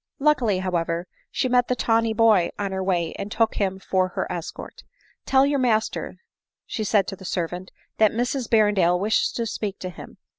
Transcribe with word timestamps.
Luckily, 0.17 0.57
however, 0.57 1.05
she 1.29 1.47
met 1.47 1.67
the 1.67 1.75
tawny 1.75 2.11
boy 2.11 2.49
on 2.57 2.71
her 2.71 2.83
way, 2.83 3.13
and 3.19 3.31
took 3.31 3.57
him 3.57 3.77
for 3.77 4.07
her 4.07 4.25
escort." 4.31 4.81
Tell 5.27 5.45
your 5.45 5.59
master, 5.59 6.17
said 6.67 7.03
she 7.05 7.07
to 7.09 7.15
the 7.15 7.23
servant," 7.23 7.69
that 7.99 8.09
Mrs 8.11 8.49
Berrendale 8.49 8.99
wishes 8.99 9.31
to 9.33 9.45
speak 9.45 9.77
to 9.77 9.91
him 9.91 10.17